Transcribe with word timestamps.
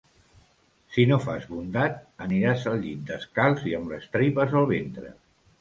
Si 0.93 1.03
no 1.11 1.19
fas 1.25 1.45
bondat, 1.51 1.99
aniràs 2.27 2.65
al 2.73 2.81
llit 2.87 3.05
descalç 3.13 3.65
i 3.73 3.77
amb 3.81 3.95
les 3.95 4.11
tripes 4.17 4.61
al 4.63 4.71
ventre. 4.77 5.17